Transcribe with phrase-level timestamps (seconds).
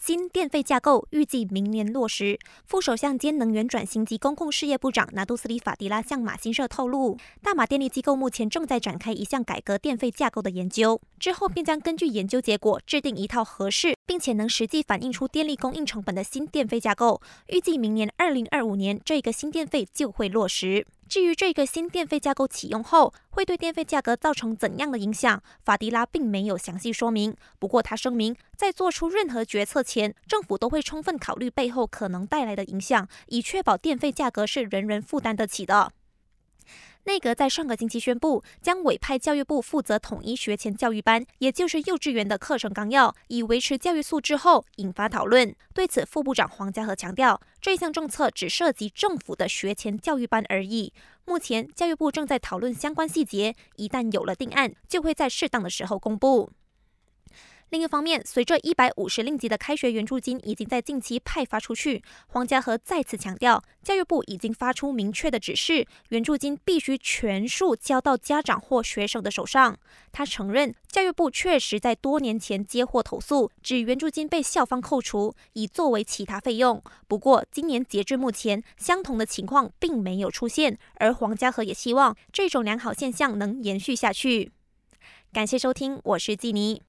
[0.00, 2.38] 新电费架构预计明年落实。
[2.64, 17.20] 副首相兼能源转型及公共事业部长拿杜斯里法迪拉向马新社透露，大马电力机构目前正在展开一项改革电费架构的研究，之后便将根据研究结果制定一套合适并且能实际反映出电力供应成本的新电费架构。
[17.48, 20.86] 预计明年二零二五年，这个新电费就会落实。
[21.08, 27.34] 至于这个新电费架构启用后会对电费价格造成怎样的影响，法迪拉并没有详细说明。
[27.58, 35.92] 不过他声明，在做出任何决策前，政府都会充分考虑背后可能带来的影响，以确保电费价格是人人负担得起的。
[37.08, 45.56] 内阁在上个星期宣布，将委派教育部负责统一学前教育班，也就是幼稚园的课程纲要，以维持教育素质后，引发讨论。
[45.72, 50.92] 对此，副部长黄家和强调，这项政策只涉及政府的学前教育班而已。
[51.24, 56.50] 目前，教育部正在讨论相关细节，一旦有了定案，就会在适当的时候公布。
[57.70, 69.76] 另一方面，随着一百五十令吉的开学援助金已经在近期派发出去，黄家和再次强调，教育部已经发出明确的指示，援助金必须全数交到家长或学生的手上。
[70.10, 76.82] 他承认，教育部确实在多年前接获投诉，指援助金被校方扣除，以作为其他费用。
[77.06, 80.78] 不过，今年截至目前，相同的情况并没有出现。
[80.94, 84.52] 而黄家和也希望这种良好现象能延续下去。
[85.34, 86.80] 感谢收听，我是季妮。